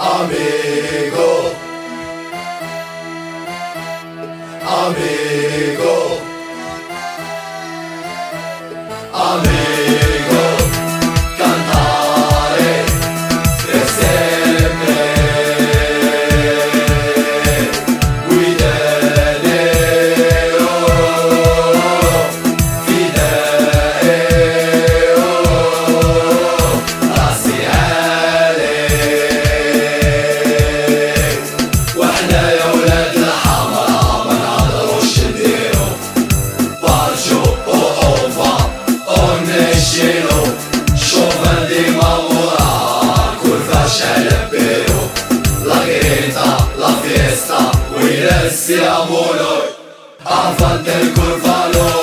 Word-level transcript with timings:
Amigo. 0.00 1.52
Amigo. 4.66 6.20
Amigo 9.12 9.69
ويلا 48.49 48.49
السيامولو 48.49 49.55
Avante 50.25 50.91
il 51.01 51.13
curvalor 51.13 51.98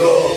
Go. 0.00 0.29